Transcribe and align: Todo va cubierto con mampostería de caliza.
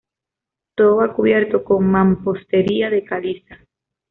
Todo 0.75 0.95
va 0.95 1.13
cubierto 1.13 1.63
con 1.63 1.85
mampostería 1.85 2.89
de 2.89 3.03
caliza. 3.03 3.59